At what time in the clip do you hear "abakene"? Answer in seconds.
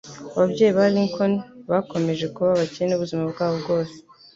2.53-2.91